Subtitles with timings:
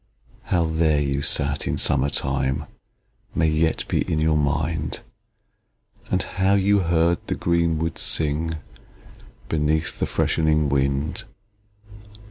[0.45, 2.65] How there you sat in summer time,
[3.35, 5.01] May yet be in your mind;
[6.09, 8.55] And how you heard the green woods sing
[9.47, 11.25] Beneath the freshening wind.